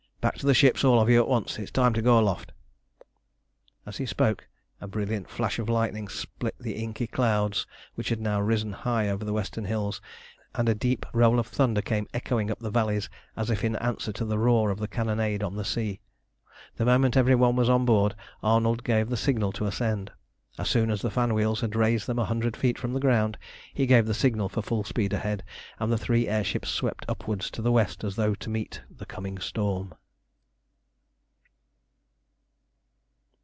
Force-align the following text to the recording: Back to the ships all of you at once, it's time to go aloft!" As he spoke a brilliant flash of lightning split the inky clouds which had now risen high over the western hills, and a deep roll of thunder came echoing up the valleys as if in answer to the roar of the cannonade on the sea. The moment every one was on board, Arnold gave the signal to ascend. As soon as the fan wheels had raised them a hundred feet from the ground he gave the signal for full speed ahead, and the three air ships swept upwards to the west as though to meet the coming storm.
Back 0.21 0.37
to 0.37 0.45
the 0.45 0.53
ships 0.53 0.83
all 0.83 1.01
of 1.01 1.09
you 1.09 1.19
at 1.19 1.27
once, 1.27 1.57
it's 1.57 1.71
time 1.71 1.93
to 1.95 2.01
go 2.03 2.19
aloft!" 2.19 2.51
As 3.87 3.97
he 3.97 4.05
spoke 4.05 4.47
a 4.79 4.87
brilliant 4.87 5.27
flash 5.27 5.57
of 5.57 5.67
lightning 5.67 6.07
split 6.07 6.53
the 6.59 6.75
inky 6.75 7.07
clouds 7.07 7.65
which 7.95 8.09
had 8.09 8.19
now 8.21 8.39
risen 8.39 8.71
high 8.71 9.09
over 9.09 9.25
the 9.25 9.33
western 9.33 9.65
hills, 9.65 9.99
and 10.53 10.69
a 10.69 10.75
deep 10.75 11.07
roll 11.11 11.39
of 11.39 11.47
thunder 11.47 11.81
came 11.81 12.05
echoing 12.13 12.51
up 12.51 12.59
the 12.59 12.69
valleys 12.69 13.09
as 13.35 13.49
if 13.49 13.63
in 13.63 13.75
answer 13.77 14.11
to 14.13 14.23
the 14.23 14.37
roar 14.37 14.69
of 14.69 14.77
the 14.77 14.87
cannonade 14.87 15.41
on 15.41 15.55
the 15.55 15.65
sea. 15.65 16.01
The 16.75 16.85
moment 16.85 17.17
every 17.17 17.33
one 17.33 17.55
was 17.55 17.67
on 17.67 17.83
board, 17.85 18.13
Arnold 18.43 18.83
gave 18.83 19.09
the 19.09 19.17
signal 19.17 19.51
to 19.53 19.65
ascend. 19.65 20.11
As 20.59 20.69
soon 20.69 20.91
as 20.91 21.01
the 21.01 21.09
fan 21.09 21.33
wheels 21.33 21.61
had 21.61 21.75
raised 21.75 22.05
them 22.05 22.19
a 22.19 22.25
hundred 22.25 22.55
feet 22.55 22.77
from 22.77 22.93
the 22.93 22.99
ground 22.99 23.39
he 23.73 23.87
gave 23.87 24.05
the 24.05 24.13
signal 24.13 24.49
for 24.49 24.61
full 24.61 24.83
speed 24.83 25.13
ahead, 25.13 25.43
and 25.79 25.91
the 25.91 25.97
three 25.97 26.27
air 26.27 26.43
ships 26.43 26.69
swept 26.69 27.05
upwards 27.09 27.49
to 27.49 27.63
the 27.63 27.71
west 27.71 28.03
as 28.03 28.15
though 28.17 28.35
to 28.35 28.51
meet 28.51 28.83
the 28.95 29.07
coming 29.07 29.39
storm. 29.39 29.95